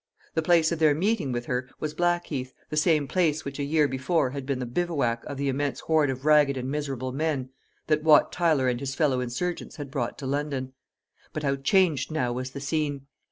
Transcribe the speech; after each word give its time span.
The 0.33 0.41
place 0.41 0.71
of 0.71 0.79
their 0.79 0.95
meeting 0.95 1.31
with 1.31 1.45
her 1.45 1.69
was 1.79 1.93
Blackheath, 1.93 2.55
the 2.71 2.75
same 2.75 3.07
place 3.07 3.45
which 3.45 3.59
a 3.59 3.63
year 3.63 3.87
before 3.87 4.31
had 4.31 4.47
been 4.47 4.57
the 4.57 4.65
bivouac 4.65 5.23
of 5.25 5.37
the 5.37 5.47
immense 5.47 5.81
horde 5.81 6.09
of 6.09 6.25
ragged 6.25 6.57
and 6.57 6.71
miserable 6.71 7.11
men 7.11 7.51
that 7.85 8.01
Wat 8.01 8.31
Tyler 8.31 8.67
and 8.67 8.79
his 8.79 8.95
fellow 8.95 9.19
insurgents 9.19 9.75
had 9.75 9.91
brought 9.91 10.17
to 10.17 10.25
London. 10.25 10.73
But 11.33 11.43
how 11.43 11.55
changed 11.55 12.09
now 12.09 12.33
was 12.33 12.49
the 12.49 12.59
scene! 12.59 13.05